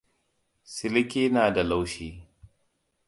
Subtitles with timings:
[0.73, 2.09] Siliki na da laushi.